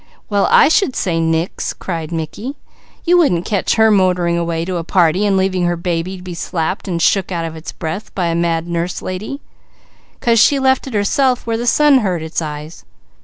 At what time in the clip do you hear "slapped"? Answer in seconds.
6.33-6.87